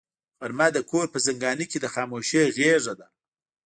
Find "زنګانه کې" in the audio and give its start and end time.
1.25-1.77